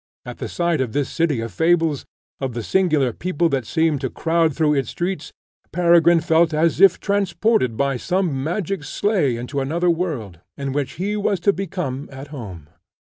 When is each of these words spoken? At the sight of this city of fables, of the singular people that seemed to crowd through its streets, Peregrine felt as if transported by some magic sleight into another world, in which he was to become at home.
At 0.25 0.39
the 0.39 0.49
sight 0.49 0.81
of 0.81 0.93
this 0.93 1.11
city 1.11 1.41
of 1.41 1.53
fables, 1.53 2.05
of 2.39 2.55
the 2.55 2.63
singular 2.63 3.13
people 3.13 3.49
that 3.49 3.67
seemed 3.67 4.01
to 4.01 4.09
crowd 4.09 4.55
through 4.55 4.73
its 4.73 4.89
streets, 4.89 5.31
Peregrine 5.71 6.21
felt 6.21 6.55
as 6.55 6.81
if 6.81 6.99
transported 6.99 7.77
by 7.77 7.97
some 7.97 8.43
magic 8.43 8.83
sleight 8.83 9.35
into 9.37 9.61
another 9.61 9.91
world, 9.91 10.39
in 10.57 10.73
which 10.73 10.93
he 10.93 11.15
was 11.15 11.39
to 11.41 11.53
become 11.53 12.09
at 12.11 12.29
home. 12.29 12.67